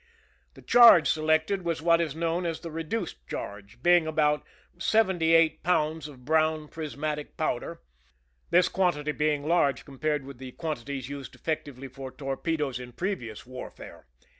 The 0.55 0.63
charge 0.63 1.07
selected 1.07 1.61
was 1.61 1.79
what 1.79 2.01
is 2.01 2.15
known 2.15 2.43
as 2.43 2.61
the 2.61 2.71
reduced 2.71 3.17
charge, 3.27 3.83
being 3.83 4.07
about 4.07 4.43
seventy 4.79 5.35
eight 5.35 5.61
pounds 5.61 6.07
of 6.07 6.25
brown 6.25 6.69
prismatic 6.69 7.37
powder, 7.37 7.81
this 8.49 8.67
quantity 8.67 9.11
being 9.11 9.47
large 9.47 9.85
compared 9.85 10.25
with 10.25 10.39
the 10.39 10.53
quan 10.53 10.77
tities 10.77 11.07
used 11.07 11.35
effectively 11.35 11.87
for 11.87 12.09
torpedoes 12.11 12.79
in 12.79 12.93
previous 12.93 13.45
war 13.45 13.69
fare. 13.69 14.07